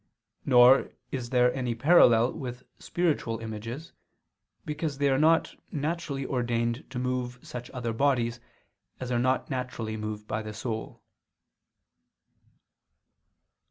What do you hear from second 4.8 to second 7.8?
they are not naturally ordained to move such